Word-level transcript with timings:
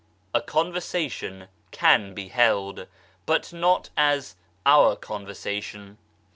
A 0.33 0.41
conversation 0.41 1.47
can 1.69 2.15
be 2.15 2.29
held, 2.29 2.87
but 3.27 3.53
not 3.53 3.91
as 3.95 4.35
our 4.65 4.95
conversation. 4.95 5.99